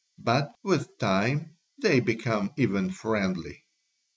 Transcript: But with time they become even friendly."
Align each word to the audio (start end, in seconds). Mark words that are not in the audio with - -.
But 0.17 0.55
with 0.63 0.97
time 0.97 1.57
they 1.79 1.99
become 1.99 2.53
even 2.57 2.89
friendly." 2.89 3.65